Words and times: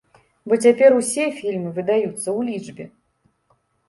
Бо 0.51 0.57
цяпер 0.67 0.95
усе 0.99 1.25
фільмы 1.41 1.73
выдаюцца 1.75 2.23
ў 2.23 2.39
лічбе! 2.47 2.85